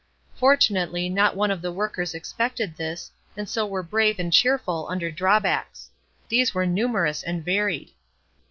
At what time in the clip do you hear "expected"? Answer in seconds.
2.15-2.75